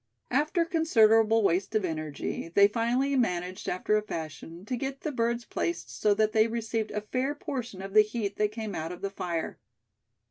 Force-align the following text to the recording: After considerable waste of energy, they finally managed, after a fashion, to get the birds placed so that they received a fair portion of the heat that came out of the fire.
After 0.31 0.65
considerable 0.65 1.43
waste 1.43 1.75
of 1.75 1.85
energy, 1.85 2.47
they 2.47 2.67
finally 2.67 3.15
managed, 3.15 3.69
after 3.69 3.97
a 3.97 4.01
fashion, 4.01 4.65
to 4.65 4.75
get 4.75 5.01
the 5.01 5.11
birds 5.11 5.45
placed 5.45 5.91
so 5.91 6.15
that 6.15 6.31
they 6.31 6.47
received 6.47 6.89
a 6.89 7.01
fair 7.01 7.35
portion 7.35 7.83
of 7.83 7.93
the 7.93 8.01
heat 8.01 8.37
that 8.37 8.51
came 8.51 8.73
out 8.73 8.91
of 8.91 9.01
the 9.03 9.11
fire. 9.11 9.59